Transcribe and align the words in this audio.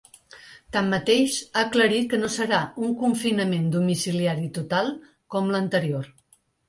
Tanmateix, 0.75 1.35
ha 1.51 1.65
aclarit 1.67 2.07
que 2.13 2.19
no 2.21 2.29
serà 2.37 2.61
un 2.87 2.95
confinament 3.03 3.67
domiciliari 3.79 4.49
total, 4.59 4.91
com 5.37 5.53
l’anterior. 5.55 6.11